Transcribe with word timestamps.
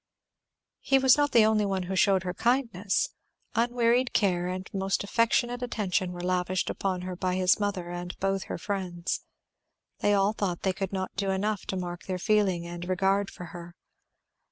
He 0.79 0.97
was 0.97 1.15
not 1.15 1.31
the 1.31 1.45
only 1.45 1.63
one 1.63 1.83
who 1.83 1.95
shewed 1.95 2.23
her 2.23 2.33
kindness. 2.33 3.09
Unwearied 3.53 4.13
care 4.13 4.47
and 4.47 4.67
most 4.73 5.03
affectionate 5.03 5.61
attention 5.61 6.11
were 6.11 6.23
lavished 6.23 6.71
upon 6.71 7.01
her 7.01 7.15
by 7.15 7.35
his 7.35 7.59
mother 7.59 7.91
and 7.91 8.17
both 8.19 8.45
her 8.45 8.57
friends; 8.57 9.21
they 9.99 10.15
all 10.15 10.33
thought 10.33 10.63
they 10.63 10.73
could 10.73 10.91
not 10.91 11.15
do 11.15 11.29
enough 11.29 11.67
to 11.67 11.77
mark 11.77 12.05
their 12.05 12.17
feeling 12.17 12.65
and 12.65 12.89
regard 12.89 13.29
for 13.29 13.45
her. 13.53 13.75